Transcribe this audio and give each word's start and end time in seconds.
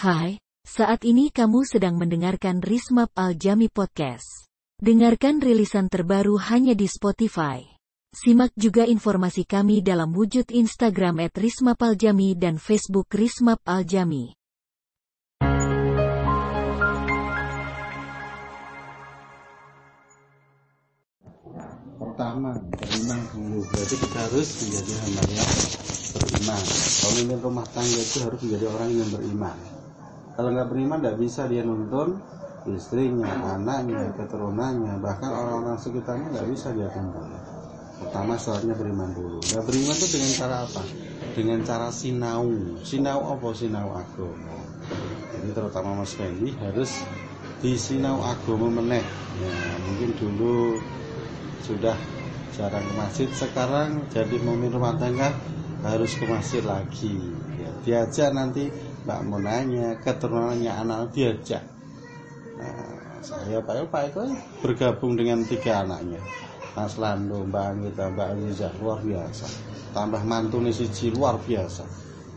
Hai, 0.00 0.40
saat 0.64 1.04
ini 1.04 1.28
kamu 1.28 1.68
sedang 1.68 2.00
mendengarkan 2.00 2.64
Rismap 2.64 3.12
Al-Jami 3.12 3.68
Podcast. 3.68 4.48
Dengarkan 4.80 5.44
rilisan 5.44 5.92
terbaru 5.92 6.40
hanya 6.40 6.72
di 6.72 6.88
Spotify. 6.88 7.60
Simak 8.08 8.48
juga 8.56 8.88
informasi 8.88 9.44
kami 9.44 9.84
dalam 9.84 10.16
wujud 10.16 10.48
Instagram 10.48 11.20
at 11.28 11.36
Rismap 11.36 11.84
Al-Jami 11.84 12.32
dan 12.32 12.56
Facebook 12.56 13.12
Rismap 13.12 13.60
Al-Jami. 13.68 14.32
Pertama, 22.00 22.56
beriman 22.56 23.20
dulu. 23.36 23.68
Berarti 23.68 23.96
kita 24.00 24.18
harus 24.32 24.48
menjadi 24.64 24.92
hamba 24.96 25.22
yang 25.28 25.52
beriman. 26.16 26.62
Pemimpin 27.04 27.38
rumah 27.44 27.68
tangga 27.68 28.00
itu 28.00 28.16
harus 28.24 28.40
menjadi 28.48 28.64
orang 28.72 28.90
yang 28.96 29.10
beriman. 29.12 29.79
Kalau 30.40 30.56
nggak 30.56 30.72
beriman, 30.72 31.04
nggak 31.04 31.20
bisa 31.20 31.44
dia 31.52 31.60
nuntun 31.60 32.16
istrinya, 32.64 33.28
anaknya, 33.60 34.08
keturunannya, 34.16 34.96
bahkan 34.96 35.28
orang-orang 35.36 35.76
sekitarnya 35.76 36.32
nggak 36.32 36.48
bisa 36.48 36.72
dia 36.72 36.88
tuntun. 36.88 37.28
Pertama 38.00 38.40
syaratnya 38.40 38.72
beriman 38.72 39.12
dulu. 39.12 39.36
Nah 39.36 39.60
beriman 39.60 39.92
itu 40.00 40.08
dengan 40.16 40.32
cara 40.40 40.56
apa? 40.64 40.82
Dengan 41.36 41.60
cara 41.60 41.92
sinau. 41.92 42.48
Sinau 42.80 43.36
apa? 43.36 43.52
Sinau 43.52 43.92
agama. 43.92 44.56
Jadi 45.36 45.48
terutama 45.52 46.00
Mas 46.00 46.16
Fendi 46.16 46.56
harus 46.56 47.04
disinau 47.60 48.24
agama 48.24 48.80
meneh. 48.80 49.04
Ya, 49.44 49.56
mungkin 49.84 50.16
dulu 50.16 50.80
sudah 51.68 52.00
jarang 52.56 52.80
ke 52.80 52.94
masjid 52.96 53.28
sekarang 53.36 54.08
jadi 54.08 54.40
memimpin 54.40 54.80
rumah 54.80 54.96
tangga 54.96 55.36
harus 55.84 56.12
ke 56.16 56.24
masjid 56.28 56.60
lagi 56.64 57.32
ya, 57.56 57.70
diajak 57.84 58.36
nanti 58.36 58.68
Mbak 59.04 59.20
Monanya 59.24 59.96
keturunannya 60.04 60.72
anak 60.72 61.16
diajak. 61.16 61.64
Nah, 62.60 63.20
saya 63.24 63.64
Pak 63.64 63.88
Pak 63.88 64.02
itu 64.12 64.20
bergabung 64.60 65.16
dengan 65.16 65.40
tiga 65.48 65.84
anaknya. 65.84 66.20
Mas 66.76 66.94
Lando, 67.00 67.42
Mbak 67.48 67.64
Anggita, 67.66 68.04
Mbak 68.12 68.28
Aziza 68.36 68.68
luar 68.78 69.00
biasa. 69.02 69.46
Tambah 69.90 70.22
mantu 70.22 70.62
siji 70.70 71.10
luar 71.10 71.40
biasa. 71.42 71.82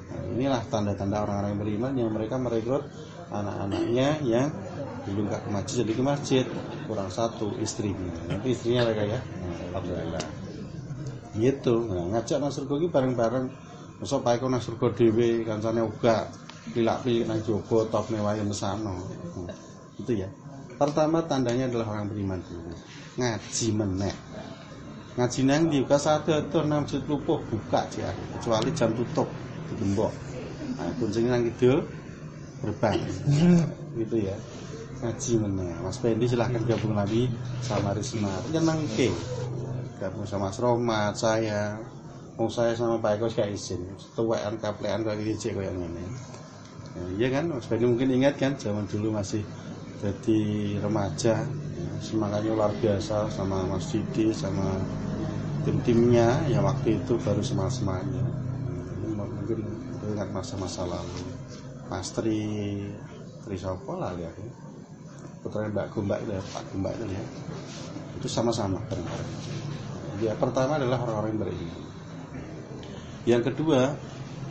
Nah, 0.09 0.21
inilah 0.33 0.63
tanda-tanda 0.71 1.21
orang-orang 1.21 1.49
yang 1.53 1.61
beriman 1.61 1.93
yang 1.93 2.09
mereka 2.09 2.35
merekrut 2.41 2.83
anak-anaknya 3.29 4.23
yang 4.25 4.49
nggak 5.03 5.41
ke 5.45 5.49
masjid 5.51 5.75
jadi 5.85 5.93
ke 5.93 6.03
masjid. 6.03 6.45
Kurang 6.89 7.11
satu 7.13 7.53
istrinya. 7.61 8.11
Nanti 8.31 8.57
istrinya 8.57 8.89
mereka 8.89 9.03
ya. 9.05 9.19
Alhamdulillah. 9.69 10.25
Gitu. 11.37 11.75
Nah, 11.91 12.05
ngajak 12.17 12.37
nasurgo 12.41 12.81
ini 12.81 12.87
bareng-bareng. 12.89 13.45
Masa 14.01 14.19
pak 14.19 14.41
Eko 14.41 14.51
nasurgo 14.51 14.91
dewe 14.91 15.47
kancane 15.47 15.79
uga 15.79 16.27
pilak-pilik 16.71 17.27
nang 17.27 17.43
jogo 17.43 17.83
top 17.91 18.07
mewah 18.07 18.39
yang 18.39 18.47
mesano 18.47 19.03
itu 19.99 20.23
ya. 20.23 20.29
Pertama 20.79 21.21
tandanya 21.27 21.67
adalah 21.67 21.95
orang 21.95 22.07
beriman 22.09 22.39
dulu. 22.39 22.71
Ngaji 23.19 23.67
menek. 23.75 24.15
Ngaji 25.19 25.39
nang 25.45 25.61
di 25.69 25.79
satu 25.85 26.31
itu 26.33 26.57
enam 26.63 26.87
masjid 26.87 27.03
lupuh 27.05 27.37
buka 27.45 27.85
ya 27.93 28.09
kecuali 28.33 28.69
jam 28.73 28.89
tutup 28.97 29.29
di 29.69 29.73
gembok 29.77 30.09
nah 30.73 30.89
kuncinya 30.97 31.37
nang 31.37 31.45
itu 31.45 31.83
berbang. 32.63 32.97
Gitu 33.99 34.15
ya. 34.23 34.35
Ngaji 35.03 35.31
meneh 35.43 35.75
Mas 35.83 35.99
Pendi 35.99 36.25
silahkan 36.31 36.63
gabung 36.63 36.95
lagi 36.95 37.27
sama 37.59 37.91
Risma. 37.91 38.31
Nyenang 38.55 38.87
ke. 38.95 39.11
Gabung 39.99 40.23
sama 40.23 40.49
Mas 40.79 41.19
saya. 41.19 41.77
Mau 42.33 42.49
saya 42.49 42.73
sama 42.73 42.97
Pak 42.97 43.21
Eko 43.21 43.29
kayak 43.29 43.53
izin. 43.53 43.85
Tuwean 44.17 44.57
kaplean 44.57 45.05
gini 45.05 45.37
kok 45.37 45.61
yang 45.61 45.77
ini 45.77 46.01
ya, 46.93 47.03
iya 47.17 47.27
kan? 47.33 47.49
Mas 47.49 47.65
Pendi 47.65 47.85
mungkin 47.89 48.09
ingat 48.13 48.37
kan 48.37 48.53
zaman 48.57 48.85
dulu 48.89 49.13
masih 49.13 49.41
jadi 50.01 50.39
remaja. 50.81 51.41
Ya, 51.73 51.93
semangatnya 52.03 52.53
luar 52.53 52.73
biasa 52.77 53.29
sama 53.33 53.65
Mas 53.65 53.89
Didi 53.89 54.29
sama 54.33 54.77
tim-timnya. 55.65 56.45
Ya 56.49 56.61
waktu 56.61 57.01
itu 57.01 57.17
baru 57.21 57.41
semangat-semangatnya. 57.41 58.23
Mungkin 59.17 59.59
ingat 60.13 60.29
masa-masa 60.31 60.85
lalu. 60.85 61.21
Mas 61.87 62.09
Tri 62.15 62.79
Trisopo 63.43 63.99
lah 63.99 64.15
ya 64.15 64.31
putra 65.43 65.67
Mbak 65.67 65.91
Gombak 65.91 66.23
itu 66.23 66.31
ya, 66.31 66.41
Pak 66.55 66.63
Gombak 66.71 66.95
itu 66.95 67.05
ya. 67.11 67.23
Itu 68.15 68.27
sama-sama 68.31 68.79
ya 70.23 70.33
pertama 70.39 70.79
adalah 70.79 71.03
orang-orang 71.03 71.29
yang 71.35 71.41
beriman. 71.43 71.81
Yang 73.27 73.43
kedua 73.51 73.79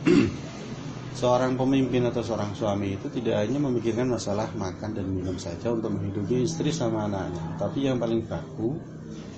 seorang 1.13 1.53
pemimpin 1.53 2.09
atau 2.09 2.25
seorang 2.25 2.57
suami 2.57 2.97
itu 2.97 3.07
tidak 3.13 3.45
hanya 3.45 3.61
memikirkan 3.61 4.09
masalah 4.09 4.49
makan 4.57 4.97
dan 4.97 5.05
minum 5.05 5.37
saja 5.37 5.69
untuk 5.69 5.93
menghidupi 5.93 6.41
istri 6.41 6.73
sama 6.73 7.05
anaknya 7.05 7.55
tapi 7.61 7.85
yang 7.85 8.01
paling 8.01 8.25
baku 8.25 8.81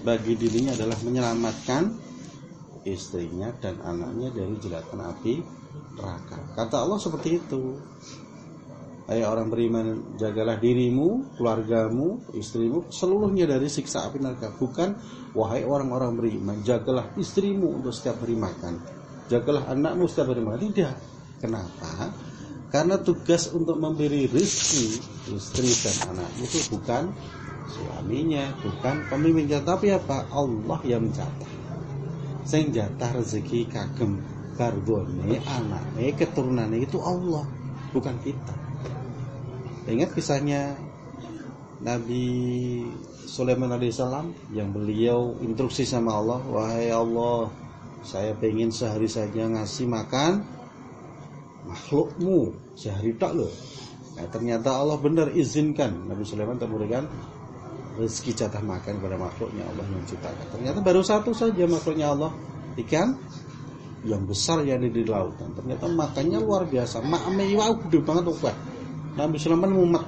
bagi 0.07 0.39
dirinya 0.39 0.71
adalah 0.71 0.95
menyelamatkan 1.03 1.83
istrinya 2.87 3.51
dan 3.59 3.81
anaknya 3.83 4.31
dari 4.31 4.55
jeratan 4.57 4.99
api 5.03 5.33
neraka 5.99 6.37
kata 6.55 6.75
Allah 6.79 6.99
seperti 7.01 7.29
itu 7.43 7.75
Hai 9.05 9.21
orang 9.21 9.53
beriman, 9.53 10.17
jagalah 10.17 10.57
dirimu, 10.57 11.37
keluargamu, 11.37 12.25
istrimu, 12.33 12.89
seluruhnya 12.89 13.45
dari 13.45 13.69
siksa 13.69 14.09
api 14.09 14.17
neraka. 14.17 14.49
Bukan, 14.57 14.97
wahai 15.37 15.61
orang-orang 15.61 16.17
beriman, 16.17 16.65
jagalah 16.65 17.13
istrimu 17.13 17.69
untuk 17.69 17.93
setiap 17.93 18.25
hari 18.25 18.33
makan. 18.33 18.81
Jagalah 19.29 19.69
anakmu 19.69 20.09
setiap 20.09 20.33
hari 20.33 20.41
makan. 20.41 20.73
Tidak. 20.73 21.14
Kenapa? 21.45 22.09
Karena 22.73 22.97
tugas 22.97 23.53
untuk 23.53 23.77
memberi 23.77 24.25
rezeki 24.25 24.85
istri 25.37 25.69
dan 25.85 26.17
anak 26.17 26.31
itu 26.41 26.59
bukan 26.73 27.13
suaminya, 27.69 28.49
bukan 28.65 29.05
pemimpinnya, 29.07 29.61
tapi 29.61 29.93
apa? 29.93 30.25
Allah 30.33 30.81
yang 30.83 31.05
mencatat. 31.05 31.51
Sing 32.49 32.73
jatah 32.73 33.13
rezeki 33.13 33.69
kagem 33.69 34.25
karbone, 34.57 35.37
anaknya, 35.45 36.17
keturunannya 36.17 36.83
itu 36.83 36.97
Allah, 36.99 37.45
bukan 37.93 38.17
kita. 38.25 38.55
Ingat 39.85 40.17
kisahnya 40.17 40.73
Nabi 41.85 42.25
Sulaiman 43.29 43.69
alaihissalam 43.69 44.51
yang 44.57 44.73
beliau 44.73 45.37
instruksi 45.45 45.85
sama 45.85 46.17
Allah, 46.17 46.41
wahai 46.49 46.89
Allah, 46.89 47.53
saya 48.01 48.33
pengen 48.37 48.73
sehari 48.73 49.09
saja 49.09 49.45
ngasih 49.45 49.85
makan 49.85 50.54
makhlukmu 51.75 52.55
sehari 52.79 53.11
tak 53.19 53.35
loh. 53.35 53.51
Nah, 54.15 54.23
ternyata 54.31 54.71
Allah 54.71 54.95
benar 54.95 55.27
izinkan 55.35 56.07
Nabi 56.07 56.23
Sulaiman 56.23 56.55
memberikan 56.55 57.03
rezeki 57.99 58.31
jatah 58.31 58.63
makan 58.63 59.03
kepada 59.03 59.19
makhluknya 59.19 59.67
Allah 59.67 59.83
yang 59.83 59.99
menciptakan. 59.99 60.45
Ternyata 60.55 60.79
baru 60.79 61.03
satu 61.03 61.35
saja 61.35 61.67
makhluknya 61.67 62.15
Allah 62.15 62.31
ikan 62.79 63.19
yang 64.07 64.23
besar 64.23 64.63
yang 64.63 64.79
ada 64.79 64.87
di 64.87 65.03
lautan. 65.03 65.51
Ternyata 65.51 65.91
makannya 65.91 66.39
luar 66.39 66.63
biasa. 66.63 67.03
Mak 67.03 67.23
mewah 67.35 67.75
gede 67.87 67.99
banget 68.07 68.23
ubah. 68.31 68.55
Nabi 69.19 69.35
Sulaiman 69.35 69.75
mumet 69.75 70.05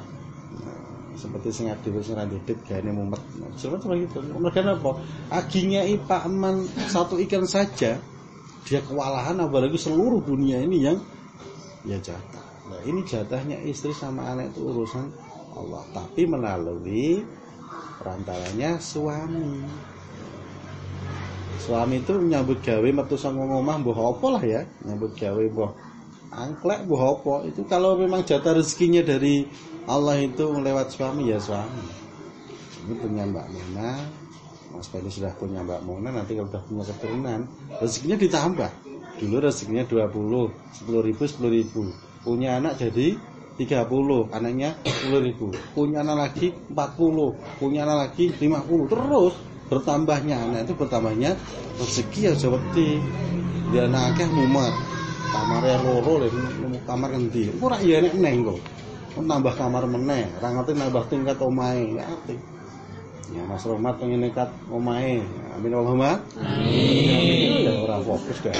seperti 1.17 1.49
sing 1.49 1.65
adi 1.73 1.89
wis 1.89 2.13
ora 2.13 2.23
ndedit 2.23 2.61
gaene 2.63 2.95
mumet. 2.95 3.19
Sulaiman 3.59 3.79
seperti 3.83 4.03
itu. 4.07 4.19
Mereka 4.23 4.59
apa? 4.71 4.91
Aginya 5.35 5.83
Pak 5.83 6.23
Man 6.31 6.63
satu 6.87 7.19
ikan 7.19 7.43
saja 7.43 7.99
dia 8.67 8.83
kewalahan 8.83 9.39
apalagi 9.39 9.79
seluruh 9.79 10.19
dunia 10.27 10.59
ini 10.59 10.83
yang 10.83 10.99
ya 11.87 11.97
jatah. 12.03 12.45
Nah, 12.67 12.79
ini 12.83 13.01
jatahnya 13.07 13.57
istri 13.63 13.95
sama 13.95 14.27
anak 14.27 14.51
itu 14.51 14.67
urusan 14.67 15.07
Allah, 15.55 15.83
tapi 15.95 16.27
melalui 16.27 17.23
perantaranya 17.97 18.77
suami. 18.77 19.63
Suami 21.63 22.03
itu 22.03 22.13
nyambut 22.19 22.59
gawe 22.59 22.89
metu 22.91 23.15
sama 23.15 23.43
ngomah 23.47 23.75
mbah 23.81 23.97
apa 24.13 24.27
lah 24.37 24.43
ya, 24.43 24.61
nyambut 24.83 25.15
gawe 25.15 25.43
mbah 25.51 25.71
angklek 26.37 26.85
bu 26.85 26.95
hopo 26.99 27.41
itu 27.47 27.63
kalau 27.65 27.95
memang 27.95 28.21
jatah 28.21 28.53
rezekinya 28.53 29.01
dari 29.01 29.47
Allah 29.87 30.19
itu 30.19 30.43
lewat 30.43 30.91
suami 30.93 31.31
ya 31.31 31.39
suami. 31.39 31.83
Ini 32.87 32.93
punya 32.99 33.23
Mbak 33.27 33.47
Mona. 33.51 33.91
Mas 34.67 34.87
Feli 34.91 35.07
sudah 35.07 35.31
punya 35.39 35.63
Mbak 35.63 35.81
Mona 35.87 36.11
nanti 36.11 36.35
kalau 36.35 36.51
sudah 36.51 36.63
punya 36.67 36.83
keturunan 36.91 37.39
rezekinya 37.79 38.17
ditambah 38.19 38.71
dulu 39.17 39.35
rezekinya 39.41 39.83
20 39.85 40.85
10 40.85 41.07
ribu 41.07 41.21
10 41.25 41.57
ribu. 41.57 41.81
Punya 42.21 42.57
anak 42.61 42.77
jadi 42.77 43.17
30 43.57 44.29
anaknya 44.29 44.77
10 44.85 45.25
ribu. 45.25 45.49
Punya 45.73 46.05
anak 46.05 46.17
lagi 46.29 46.53
40 46.69 47.57
punya 47.57 47.83
anak 47.85 47.97
lagi 48.09 48.31
50 48.37 48.93
terus 48.93 49.33
bertambahnya 49.67 50.35
anak 50.47 50.59
itu 50.63 50.73
bertambahnya 50.79 51.35
rezeki 51.75 52.19
yang 52.31 52.37
seperti 52.39 53.03
dia 53.67 53.83
anaknya 53.83 54.31
mumat 54.31 54.71
kamare 55.27 55.75
loro 55.83 56.23
kamar 56.87 57.11
endi 57.19 57.51
ora 57.59 57.75
iya 57.83 57.99
nek 57.99 58.15
neng 58.15 58.47
kok 58.47 58.59
nambah 59.19 59.53
kamar 59.59 59.83
meneh 59.89 60.31
ora 60.39 60.47
ngerti 60.55 60.71
nambah 60.77 61.03
tingkat 61.09 61.37
omahe. 61.41 61.99
Ngerti 61.99 62.35
ya 63.31 63.43
Mas 63.43 63.63
Romat 63.67 63.99
pengen 63.99 64.23
nekat 64.23 64.47
omahe. 64.71 65.19
Amin 65.55 65.71
Allahumma. 65.73 66.23
Amin. 66.39 67.67
Ya 67.67 67.73
ora 67.83 67.99
fokus 67.99 68.39
kan 68.39 68.55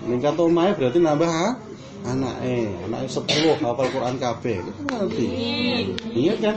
tingkat 0.00 0.34
omahe 0.36 0.74
berarti 0.74 0.98
nambah 0.98 1.30
anak 2.00 2.34
eh 2.42 2.72
anak 2.88 3.06
sepuluh 3.12 3.54
hafal 3.60 3.88
Quran 3.92 4.16
KB 4.16 4.44
itu 4.64 4.72
ngerti. 4.88 5.26
Iya 6.16 6.34
kan? 6.40 6.56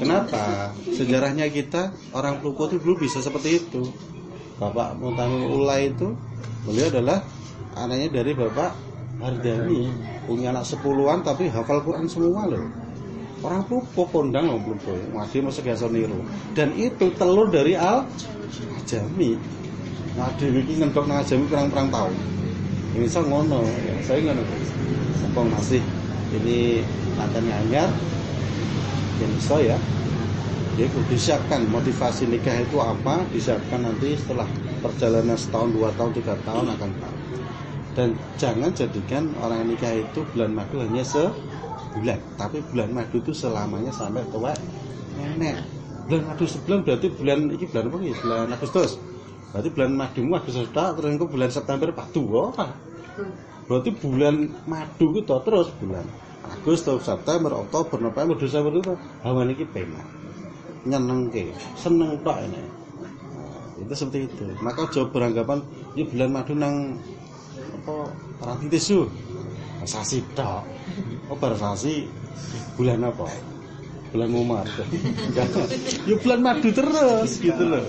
Kenapa? 0.00 0.72
Sejarahnya 0.90 1.46
kita 1.52 1.92
orang 2.16 2.40
Pluko 2.40 2.66
itu 2.66 2.80
dulu 2.80 3.04
bisa 3.04 3.20
seperti 3.20 3.62
itu. 3.62 3.84
Bapak 4.58 4.96
Muntamil 4.98 5.50
Ulai 5.50 5.92
itu 5.92 6.16
beliau 6.64 6.88
adalah 6.88 7.20
anaknya 7.76 8.22
dari 8.22 8.32
Bapak 8.32 8.70
Hardani. 9.20 9.92
Punya 10.24 10.56
anak 10.56 10.64
sepuluhan 10.64 11.20
tapi 11.20 11.52
hafal 11.52 11.84
Quran 11.84 12.08
semua 12.08 12.48
loh 12.48 12.83
orang 13.44 13.62
Pluko 13.68 14.08
kondang 14.08 14.48
loh 14.48 14.58
Pluko 14.58 14.96
masih 15.12 15.44
masuk 15.44 15.68
biasa 15.68 15.92
niru. 15.92 16.24
Dan 16.56 16.72
itu 16.74 17.12
telur 17.20 17.52
dari 17.52 17.76
Al 17.76 18.08
Jami. 18.88 19.36
Nah 20.16 20.32
ini 20.40 20.72
ngendok 20.80 21.04
nang 21.04 21.20
Jami 21.22 21.44
perang-perang 21.46 21.92
tahun 21.92 22.14
ini 22.94 23.10
saya 23.10 23.26
ngono 23.26 23.58
ya 23.82 23.94
saya 24.06 24.22
ngono. 24.22 24.42
Sempong 25.18 25.50
masih? 25.50 25.82
Ini 26.30 26.86
mantannya 27.18 27.54
anyar. 27.66 27.90
Yang 29.18 29.34
so 29.42 29.58
ya. 29.58 29.74
Ya 30.78 30.86
disiapkan 31.10 31.66
motivasi 31.70 32.26
nikah 32.30 32.54
itu 32.54 32.78
apa 32.78 33.22
disiapkan 33.30 33.82
nanti 33.82 34.14
setelah 34.18 34.46
perjalanan 34.82 35.38
setahun 35.38 35.70
dua 35.74 35.90
tahun 35.98 36.10
tiga 36.14 36.34
tahun 36.46 36.70
akan 36.78 36.90
tahu. 37.02 37.16
Dan 37.94 38.08
jangan 38.38 38.70
jadikan 38.74 39.30
orang 39.42 39.66
nikah 39.70 39.90
itu 39.94 40.22
bulan 40.34 40.50
madu 40.54 40.82
hanya 40.82 41.02
sebulan 41.94 42.18
tapi 42.34 42.58
bulan 42.74 42.90
madu 42.90 43.22
itu 43.22 43.30
selamanya 43.30 43.94
sampai 43.94 44.26
tua 44.34 44.50
nenek. 45.14 45.62
Bulan 46.10 46.22
madu 46.26 46.44
sebulan 46.44 46.82
berarti 46.82 47.06
bulan 47.14 47.38
ini 47.54 47.64
bulan 47.70 47.84
apa 47.86 47.96
ya 48.02 48.14
bulan 48.18 48.50
Agustus. 48.50 48.90
Berarti 49.54 49.68
bulan 49.70 49.90
madu 49.94 50.20
Agustus 50.34 50.66
terus 50.74 51.14
ke 51.14 51.26
bulan 51.30 51.50
September 51.54 51.88
padu 51.94 52.50
apa 52.50 52.74
berarti 53.64 53.90
bulan 53.96 54.50
madu 54.68 55.14
itu 55.16 55.36
terus 55.46 55.70
bulan 55.80 56.04
Agustus 56.44 57.06
September 57.06 57.62
Oktober 57.64 57.96
November 58.10 58.36
Desember 58.36 58.74
itu 58.76 58.92
hawan 59.24 59.54
ini 59.54 59.64
pena 59.64 60.02
nyeneng 60.84 61.32
ke 61.32 61.48
seneng 61.78 62.20
tak 62.20 62.44
ini 62.44 62.60
itu 63.74 63.90
seperti 63.90 64.30
itu. 64.30 64.44
Maka 64.62 64.86
jawab 64.92 65.10
beranggapan 65.16 65.64
ini 65.96 66.02
bulan 66.06 66.30
madu 66.30 66.54
nang 66.54 66.98
apa 67.54 68.10
ranting 68.42 68.70
tisu 68.70 69.08
sasi 69.86 70.20
tok 70.32 70.64
oh 71.30 71.38
sasi 71.56 72.08
bulan 72.74 73.00
apa? 73.06 73.28
Bulan 74.14 74.30
Mumar 74.30 74.66
ya 76.08 76.14
bulan 76.22 76.40
madu 76.42 76.70
terus 76.70 77.42
gitu 77.42 77.64
loh. 77.66 77.82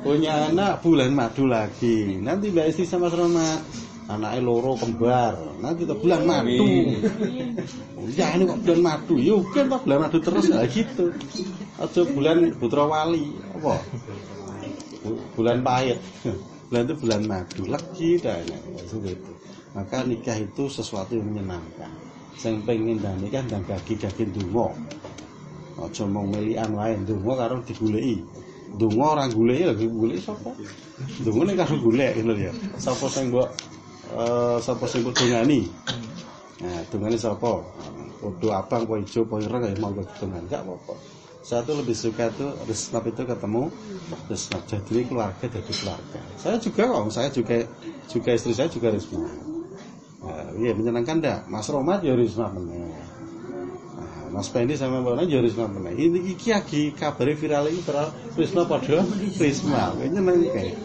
Punya 0.00 0.48
anak 0.48 0.80
bulan 0.80 1.12
madu 1.12 1.44
lagi. 1.44 2.16
Nanti 2.22 2.48
mbak 2.48 2.72
istri 2.72 2.88
sama 2.88 3.12
sama 3.12 3.60
anaknya 4.08 4.40
loro 4.40 4.80
kembar. 4.80 5.36
Nanti 5.60 5.84
kita 5.84 5.92
bulan 6.00 6.24
madu. 6.24 6.64
Ya 8.16 8.32
ini 8.32 8.48
kok 8.48 8.64
bulan 8.64 8.80
madu? 8.80 9.14
Yuk 9.20 9.52
ya, 9.52 9.68
kan 9.68 9.76
bulan 9.84 9.98
madu 10.08 10.18
terus 10.24 10.48
ya 10.48 10.64
gitu. 10.72 11.12
Atau 11.76 12.08
bulan 12.16 12.48
putra 12.56 12.88
wali 12.88 13.36
apa? 13.60 13.76
Bulan 15.36 15.60
pahit. 15.60 16.00
Bulan 16.72 16.82
itu 16.88 16.94
bulan 16.96 17.22
madu 17.28 17.62
lagi 17.68 18.10
dan 18.24 18.40
seperti 18.88 19.20
itu 19.20 19.32
maka 19.76 20.04
nikah 20.04 20.36
itu 20.38 20.70
sesuatu 20.70 21.16
yang 21.16 21.26
menyenangkan 21.28 21.90
saya 22.38 22.54
pengen 22.62 23.02
dan 23.02 23.18
nikah 23.18 23.42
dan 23.48 23.64
gagi 23.66 23.98
gagi 23.98 24.24
dungo 24.30 24.72
aja 25.78 26.04
mau 26.06 26.26
melian 26.26 26.70
lain 26.74 27.04
dungo 27.04 27.32
karo 27.34 27.60
digulei 27.66 28.18
dungo 28.78 29.04
orang 29.04 29.30
gulei 29.32 29.66
lagi 29.66 29.86
gulei 29.86 30.18
siapa 30.18 30.50
dungo 31.22 31.42
nih 31.46 31.56
karo 31.56 31.74
gulei 31.82 32.10
gitu 32.16 32.32
ya 32.34 32.52
siapa 32.78 33.06
yang 33.18 33.30
buat 33.34 33.50
uh, 34.14 34.58
sapa 34.62 34.84
sing 34.88 35.04
dongani. 35.04 35.68
Nah, 36.64 36.80
dongane 36.88 37.18
sapa? 37.18 37.60
Podo 38.18 38.48
abang, 38.50 38.82
po 38.82 38.98
ijo, 38.98 39.22
po 39.28 39.38
ireng 39.38 39.62
ya 39.62 39.74
mau 39.78 39.94
dongan. 39.94 40.42
Enggak 40.42 40.66
apa-apa. 40.66 40.94
Saya 41.38 41.62
tuh 41.62 41.78
lebih 41.80 41.94
suka 41.94 42.28
tuh 42.34 42.50
resnap 42.66 43.06
itu 43.08 43.22
ketemu 43.22 43.70
resnap 44.26 44.62
jadi 44.66 45.06
keluarga 45.06 45.44
jadi 45.46 45.72
keluarga. 45.72 46.20
Saya 46.34 46.56
juga 46.58 46.82
kok, 46.90 47.02
saya 47.14 47.28
juga 47.30 47.56
juga 48.10 48.30
istri 48.34 48.52
saya 48.52 48.68
juga 48.68 48.90
resnap. 48.90 49.57
Iya 50.56 50.72
menyenangkan 50.72 51.18
dah. 51.20 51.38
Mas 51.50 51.68
Romat 51.68 52.00
ya 52.00 52.16
resnap 52.16 52.54
meneh. 52.54 52.88
Nah, 53.98 54.32
Mas 54.32 54.48
Pendi 54.48 54.78
sama 54.78 55.02
Mbak 55.02 55.14
Nana 55.18 55.28
ya 55.28 55.40
Risma 55.42 55.66
meneh. 55.68 55.92
Ini 55.98 56.18
iki 56.36 56.54
lagi 56.54 56.94
kabare 56.94 57.34
viral 57.34 57.68
iki 57.68 57.82
viral 57.84 58.08
Risma 58.38 58.62
padha 58.64 59.04
Risma. 59.36 59.92
Nyenengke. 59.98 60.76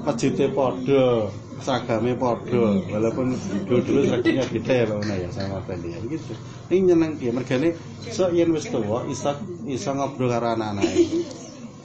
Masjidnya 0.00 0.48
padha, 0.56 1.28
seragamnya 1.60 2.16
podo 2.16 2.80
walaupun 2.88 3.36
dulu-dulu 3.68 4.08
seragamnya 4.08 4.44
beda 4.48 4.72
ya 4.72 4.84
Pak 4.88 5.16
ya 5.20 5.28
sama 5.30 5.60
tadi 5.68 5.92
ya 5.92 5.98
gitu 6.08 6.32
ini 6.72 6.92
nyeneng 6.92 7.20
ya 7.20 7.32
mergane 7.36 7.76
so 8.08 8.32
yen 8.32 8.50
wis 8.56 8.66
tuwa 8.72 9.04
iso 9.06 9.36
iso 9.68 9.90
ngobrol 9.92 10.32
karo 10.32 10.56
anak-anak 10.56 10.88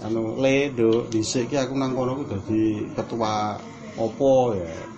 anu 0.08 0.40
le 0.40 0.72
do 0.72 1.04
dhisik 1.12 1.52
ki 1.52 1.60
aku 1.60 1.76
nang 1.76 1.92
kono 1.92 2.16
ku 2.16 2.24
dadi 2.24 2.88
ketua 2.96 3.60
opo 4.00 4.56
ya 4.56 4.95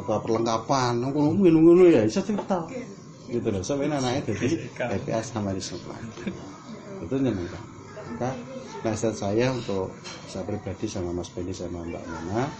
ketua 0.00 0.18
perlengkapan. 0.24 1.04
Kono 1.12 1.36
ngono 1.36 1.84
ya 1.86 2.02
iso 2.02 2.24
cerita. 2.24 2.64
Gitu 3.28 3.46
loh. 3.46 3.62
Sampai 3.62 3.86
anaknya 3.86 4.24
jadi 4.26 4.56
PPS 4.74 5.36
sama 5.36 5.54
di 5.54 5.62
sekolah. 5.62 6.00
Itu 7.04 7.14
nyeneng 7.20 7.46
kan 7.48 7.64
maka 8.20 8.36
nasihat 8.84 9.16
saya 9.16 9.48
untuk 9.48 9.88
saya 10.28 10.44
pribadi 10.44 10.84
sama 10.84 11.08
Mas 11.08 11.32
Benny 11.32 11.56
sama 11.56 11.80
Mbak 11.80 12.04
Nana 12.04 12.52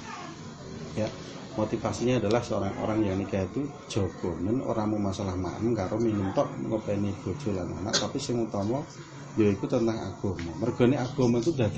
ya 0.96 1.04
motivasinya 1.52 2.16
adalah 2.16 2.40
seorang 2.40 2.72
orang 2.80 3.04
yang 3.04 3.20
nikah 3.20 3.44
itu 3.44 3.68
jogonen 3.92 4.64
orang 4.64 4.96
mau 4.96 5.12
masalah 5.12 5.36
makmum 5.36 5.76
karo 5.76 6.00
minum 6.00 6.32
tok 6.32 6.48
ngopeni 6.64 7.12
bojo 7.20 7.52
lan 7.52 7.68
anak 7.82 7.92
tapi 7.98 8.16
sing 8.16 8.40
utama 8.40 8.80
yaitu 9.36 9.68
tentang 9.68 9.94
agama. 9.94 10.50
Mergone 10.58 10.96
agama 10.96 11.38
itu 11.44 11.52
dan 11.52 11.70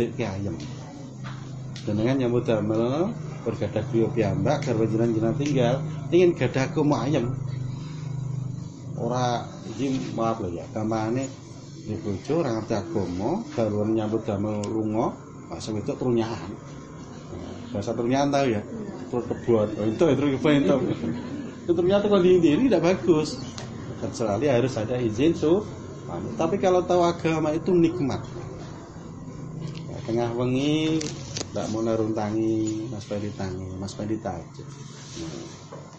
dengan 1.82 2.14
nyambut 2.14 2.46
damel 2.46 3.10
bergadah 3.42 3.82
beliau 3.90 4.08
piyambak 4.14 4.64
garwa 4.64 4.86
jenengan 4.86 5.34
tinggal. 5.36 5.76
Ingin 6.14 6.32
gadah 6.38 6.70
agama 6.70 7.04
ayam 7.06 7.34
ora 9.02 9.42
iki 9.66 10.14
maaf 10.14 10.38
lho 10.38 10.54
ya 10.54 10.64
gamane 10.70 11.26
di 11.82 11.98
bojo 11.98 12.38
ora 12.38 12.54
ngerti 12.54 12.74
agama 12.78 13.42
garwa 13.50 13.82
nyambut 13.90 14.22
damel 14.22 14.62
lunga 14.70 15.10
pas 15.50 15.66
itu 15.66 15.92
trunyahan 15.98 16.52
bahasa 17.72 17.90
trunyahan 17.96 18.28
tahu 18.28 18.46
ya? 18.52 18.62
Terus 19.08 19.24
kebun 19.28 19.68
oh, 19.80 19.84
itu 19.88 20.04
itu 20.12 20.22
kebun 20.36 20.52
itu. 20.60 20.76
Itu 21.64 21.72
ternyata 21.72 22.04
kalau 22.06 22.20
di 22.20 22.36
ini 22.36 22.68
tidak 22.68 22.84
bagus. 22.84 23.40
Kecuali 24.00 24.46
harus 24.50 24.72
ada 24.76 24.98
izin 25.00 25.32
su 25.32 25.64
tapi 26.36 26.60
kalau 26.60 26.84
tahu 26.84 27.00
agama 27.00 27.56
itu 27.56 27.72
nikmat. 27.72 28.20
Tengah 30.04 30.34
wengi 30.36 31.00
tidak 31.52 31.68
mau 31.68 31.84
naruntangi 31.84 32.88
mas 32.88 33.04
Pedi 33.04 33.28
tangi 33.36 33.68
mas 33.76 33.92
Pedi 33.92 34.16
tajud 34.16 34.64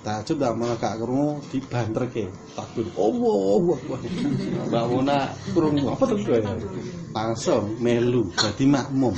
tajud 0.04 0.36
tidak 0.36 0.54
mau 0.58 0.74
kak 0.76 1.00
kerungu 1.00 1.40
di 1.48 1.62
banter 1.64 2.04
ke 2.12 2.26
takut. 2.58 2.90
Oh 2.98 3.14
wah 3.62 3.80
wah 3.86 4.02
mbak 4.68 4.84
Mona 4.90 5.32
kerungu 5.54 5.94
apa 5.94 6.04
tuh 6.10 6.18
ya 6.26 6.42
langsung 7.14 7.78
melu 7.80 8.28
jadi 8.36 8.66
makmum. 8.68 9.16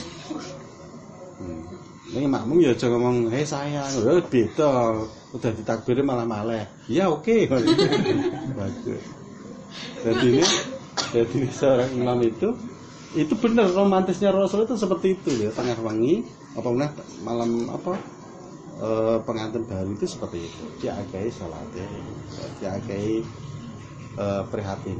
Ini 2.15 2.31
makmum 2.31 2.63
ya 2.63 2.71
aja 2.71 2.87
ngomong, 2.87 3.27
"Hei 3.27 3.43
sayang, 3.43 3.91
lho 3.99 4.23
beda." 4.23 4.93
Udah 5.35 5.51
ditakbiri 5.51 5.99
malah 5.99 6.23
malah. 6.23 6.63
Ya 6.87 7.11
oke. 7.11 7.33
Okay. 8.55 8.99
Jadi 9.99 10.25
ini 10.39 10.45
jadi 11.11 11.39
seorang 11.51 11.91
imam 11.91 12.23
itu 12.23 12.55
itu 13.15 13.33
benar 13.39 13.71
romantisnya 13.71 14.35
Rasul 14.35 14.67
itu 14.67 14.75
seperti 14.75 15.15
itu 15.15 15.31
ya 15.39 15.49
tengah 15.55 15.79
wangi 15.79 16.27
apa 16.51 16.67
mana 16.67 16.87
malam 17.23 17.71
apa 17.71 17.95
e, 18.75 18.89
pengantin 19.23 19.63
baru 19.63 19.95
itu 19.95 20.03
seperti 20.03 20.43
itu. 20.43 20.63
Dia 20.83 20.99
agai 20.99 21.31
sholat 21.31 21.63
dia 22.59 22.75
agai 22.75 23.23
e, 24.19 24.25
prihatin. 24.51 24.99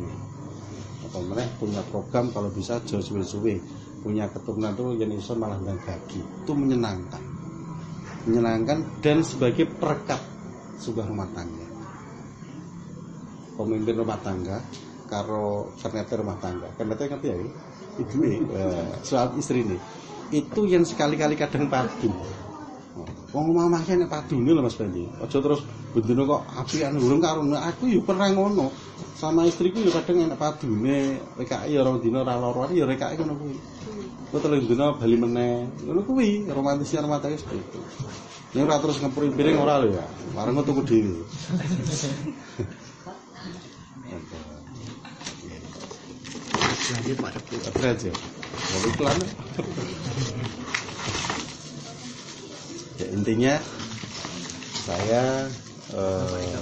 Apa 1.11 1.17
mana 1.27 1.43
punya 1.59 1.83
program 1.91 2.31
kalau 2.31 2.47
bisa 2.55 2.79
jauh 2.87 3.03
suwe-suwe 3.03 3.59
punya 3.99 4.29
keturunan 4.29 4.71
itu 4.77 5.01
yang 5.01 5.11
iso 5.17 5.35
malah 5.35 5.59
kaki 5.59 6.23
itu 6.23 6.51
menyenangkan. 6.55 7.23
Menyenangkan 8.31 9.03
dan 9.03 9.25
sebagai 9.27 9.67
perekat 9.75 10.21
sebuah 10.79 11.11
rumah 11.11 11.27
tangga. 11.35 11.67
Pemimpin 13.55 13.95
rumah 13.99 14.19
tangga 14.23 14.63
karo 15.11 15.73
ternyata 15.81 16.21
rumah 16.21 16.37
tangga. 16.39 16.67
Ternyata 16.79 17.01
ngerti 17.11 17.27
ya 17.27 17.37
itu 18.01 18.15
eh, 18.25 18.87
soal 19.03 19.35
istri 19.39 19.63
ini 19.63 19.77
itu 20.33 20.61
yang 20.65 20.83
sekali-kali 20.83 21.37
kadang 21.37 21.69
padu 21.69 22.09
Wong 23.35 23.51
mamahke 23.51 23.99
nek 23.99 24.07
padune 24.07 24.55
lho 24.55 24.63
Mas 24.63 24.79
Fendi. 24.79 25.03
Aja 25.19 25.43
terus 25.43 25.59
bendino 25.91 26.23
kok 26.23 26.47
apian 26.55 26.95
urung 26.95 27.19
karo 27.19 27.43
Nah, 27.43 27.67
aku 27.67 27.91
ya 27.91 27.99
pernah 27.99 28.31
ngono. 28.31 28.71
Sama 29.19 29.43
istriku 29.43 29.83
ya 29.83 29.91
kadang 29.91 30.23
enak 30.23 30.39
padune, 30.39 31.19
RKI 31.35 31.75
ya 31.75 31.83
orang 31.83 31.99
dina 31.99 32.23
ora 32.23 32.39
lara 32.39 32.71
ya 32.71 32.87
RKI 32.87 33.19
ngono 33.19 33.35
kuwi. 33.35 33.55
Kok 34.31 34.39
telung 34.39 34.63
dina 34.63 34.95
bali 34.95 35.17
meneh. 35.19 35.67
Ngono 35.83 36.01
kuwi 36.07 36.47
romantisnya 36.47 37.03
rumah 37.03 37.19
tangga 37.19 37.35
seperti 37.35 37.59
itu. 37.59 37.79
Ini 38.55 38.63
ora 38.63 38.79
terus 38.79 39.03
ngepuri 39.03 39.27
piring 39.35 39.59
ora 39.59 39.83
lho 39.83 39.99
ya. 39.99 40.05
Wareng 40.31 40.55
tuku 40.63 40.81
dhewe. 40.87 41.19
Pak 46.85 47.31
Dokter. 47.33 47.59
Apa 47.65 47.81
aja? 47.97 48.11
Mau 48.69 48.81
iklan? 48.85 49.19
ya 52.95 53.07
intinya 53.11 53.53
saya 54.87 55.49
eh, 55.91 56.55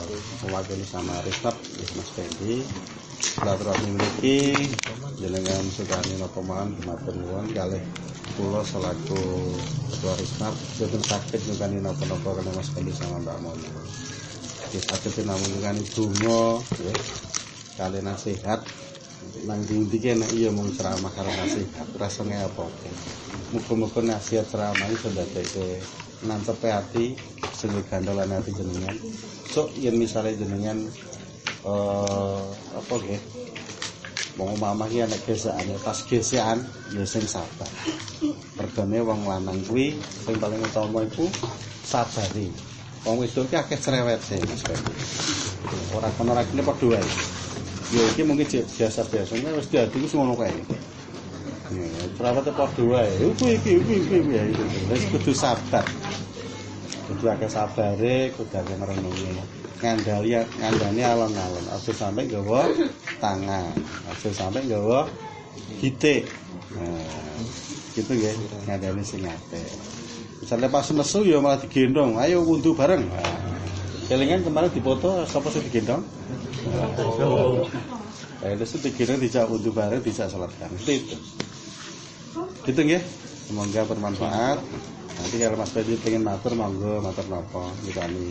mewakili 0.48 0.82
sama 0.88 1.13
Risnap 1.22 1.53
Mas 1.94 2.10
Fendi 2.18 2.65
silaturahmi 3.38 3.94
memiliki 3.94 4.58
jenengan 5.22 5.62
napa 6.18 6.42
mawon 6.42 6.74
dumateng 6.74 7.18
nuwun 7.22 7.46
kalih 7.53 7.84
kula 8.34 8.65
selaku 8.65 9.22
ketua 9.94 10.13
Risnap 10.18 10.53
boten 10.80 11.03
sakit 11.06 11.42
nyukani 11.51 11.77
napa-napa 11.84 12.30
kena 12.42 12.51
Mas 12.58 12.70
Fendi 12.74 12.96
sama 12.96 13.22
Mbak. 13.22 13.38
Wis 14.74 14.89
saged 14.89 15.22
namung 15.27 15.51
nyukani 15.53 15.84
donga 15.94 16.65
ya. 16.82 16.96
Kali 17.77 18.00
nasihat 18.01 18.62
nang 19.44 19.60
ndi 19.65 20.00
nek 20.15 20.32
iya 20.32 20.50
mung 20.53 20.72
ceramah 20.72 21.12
karo 21.12 21.27
nasihat 21.27 21.88
rasane 22.00 22.39
apa? 22.39 22.63
Muga-muga 23.51 24.00
nasihat 24.00 24.48
ceramah 24.48 24.88
iso 24.89 25.12
ndadekke 25.12 25.84
nantepe 26.24 26.70
ati 26.72 27.06
sing 27.51 27.72
gandolan 27.92 28.32
ati 28.32 28.56
jenengan. 28.56 28.96
So 29.51 29.68
yen 29.77 30.00
misale 30.00 30.34
jenengan 30.39 30.80
eh 31.68 32.46
apa 32.75 32.94
nggih? 33.00 33.22
Wong 34.34 34.58
mamah 34.58 34.89
iki 34.89 35.06
ana 35.06 35.18
gesakane 35.27 35.75
pas 35.84 36.00
gesekan 36.08 36.60
ya 36.96 37.06
sing 37.06 37.24
sabar. 37.27 37.70
Regane 38.58 38.98
wong 39.03 39.27
lanang 39.27 39.60
kuwi 39.68 39.94
sing 40.24 40.39
paling 40.39 40.58
utama 40.63 41.03
iku 41.06 41.27
sabari. 41.86 42.50
Wong 43.03 43.20
wedok 43.20 43.51
ki 43.51 43.56
akeh 43.60 43.77
cerewete 43.77 44.39
Mas 44.48 44.63
Fendi 44.63 44.96
ora 45.94 46.10
kono 46.15 46.32
ora 46.34 46.44
kene 46.48 46.63
padha 46.65 46.86
wae 46.88 47.42
ya 47.93 48.03
iki 48.09 48.21
mungkin 48.25 48.47
biasa 48.50 49.05
biasanya 49.05 49.50
wis 49.53 49.69
diadu 49.69 49.97
wis 50.01 50.13
ngono 50.17 50.33
kae 50.33 50.50
Ya, 51.73 51.89
perawatnya 52.19 52.53
padha 52.53 52.83
wae. 52.85 53.09
Kuwi 53.33 53.57
iki 53.57 53.81
iki 53.81 53.93
iki 54.05 54.17
ya 54.29 54.45
iki. 54.45 54.62
Wis 54.93 55.03
kudu 55.09 55.33
sabar. 55.33 55.81
Kudu 57.09 57.25
akeh 57.33 57.50
sabare, 57.50 58.29
kudu 58.38 58.53
akeh 58.53 58.77
merenungi. 58.77 59.33
Ngandali 59.81 60.38
ngandani 60.38 61.01
alon-alon. 61.01 61.65
Aja 61.73 61.91
sampe 61.97 62.29
nggawa 62.29 62.69
tangan. 63.17 63.73
Aja 64.05 64.29
sampe 64.29 64.62
nggawa 64.62 65.09
hitik. 65.81 66.29
Nah, 66.77 67.41
gitu 67.97 68.12
nggih, 68.21 68.38
ngandani 68.69 69.01
sing 69.01 69.25
apik. 69.25 69.65
Misalnya 70.45 70.69
pas 70.69 70.85
nesu 70.93 71.25
ya 71.25 71.41
malah 71.41 71.57
digendong, 71.57 72.21
ayo 72.21 72.45
wundu 72.45 72.77
bareng. 72.77 73.01
Nah, 73.01 73.39
kelingan 74.05 74.45
kemarin 74.45 74.69
dipoto 74.69 75.25
sapa 75.25 75.50
sing 75.50 75.65
digendong? 75.65 76.05
Eh, 78.43 78.51
itu 78.60 78.75
digendong 78.84 79.20
dijak 79.24 79.46
wundu 79.51 79.70
bareng, 79.79 80.01
dijak 80.03 80.27
salat 80.32 80.51
bareng. 80.60 80.79
Itu. 80.88 81.15
Gitu 82.67 82.79
nggih. 82.88 83.01
Semoga 83.48 83.82
bermanfaat. 83.89 84.58
Nanti 85.20 85.36
kalau 85.41 85.58
Mas 85.62 85.72
Fedi 85.75 85.93
pengen 86.03 86.24
matur 86.27 86.51
monggo 86.60 86.91
matur 87.05 87.25
napa 87.32 87.63
nikani. 87.86 88.27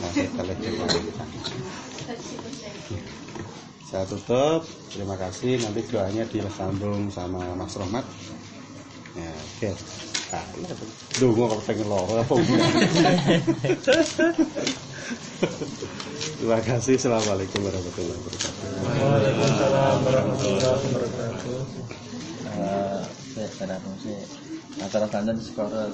Nah, 0.00 0.12
kalau 0.36 0.54
kita. 0.62 0.84
Saya 3.88 4.04
tutup. 4.10 4.60
Terima 4.92 5.16
kasih. 5.22 5.52
Nanti 5.62 5.80
doanya 5.90 6.22
disambung 6.32 7.00
sama 7.16 7.40
Mas 7.58 7.74
Rohmat. 7.80 8.04
Ya, 9.16 9.30
oke. 9.46 9.68
Nah, 10.30 10.44
Dungo 11.18 11.44
kalau 11.50 11.62
pengen 11.66 11.88
apa 12.22 12.34
Terima 16.40 16.56
kasih. 16.56 16.96
Assalamualaikum 16.96 17.68
warahmatullahi 17.68 18.16
wabarakatuh. 18.16 18.64
Waalaikumsalam 18.80 19.96
warahmatullahi 20.08 20.80
wabarakatuh. 20.88 21.60
Saya 23.36 23.48
pada 23.60 23.76
fungsi 23.84 24.24
antara 24.80 25.04
tandan 25.12 25.36
sekolah 25.36 25.92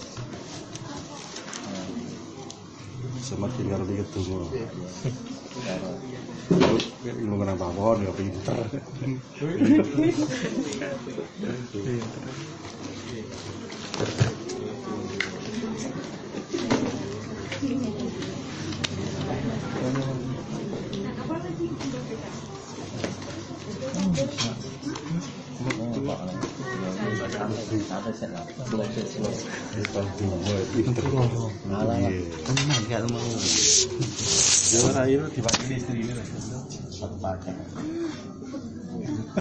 Sama 3.27 3.51
tinggal 3.59 3.83
di 3.91 3.99
ketemu. 3.99 4.47
Ilmu 7.11 7.35
kenapa 7.43 7.67
pohon 7.75 8.07
ya 8.07 8.15
pinter. 8.15 8.71
ada 13.99 14.46
set 28.17 28.31
lah 28.33 28.45
slow 28.65 28.87
set 28.97 29.07
slow 29.13 29.33
Bukan 29.77 30.05
dua 30.17 30.57
pinter. 30.73 31.05
Alah. 31.69 31.97
Iya. 32.01 32.21
tenang 32.49 32.83
gak 32.89 33.01
mau 33.13 33.29
Jangan 34.67 35.05
ayo 35.05 35.21
dipakai 35.31 35.77
istri 35.77 36.01
ini. 36.01 36.13
satu 36.91 37.17
paket 37.21 37.55